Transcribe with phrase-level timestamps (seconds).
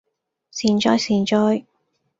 [0.49, 1.63] 善哉善哉